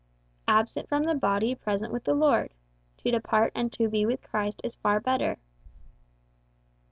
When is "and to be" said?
3.53-4.03